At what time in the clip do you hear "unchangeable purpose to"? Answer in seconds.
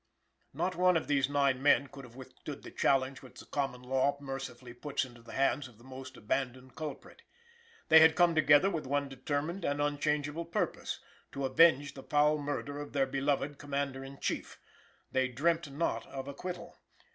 9.79-11.45